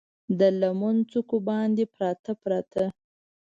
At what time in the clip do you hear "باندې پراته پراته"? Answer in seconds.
1.47-2.85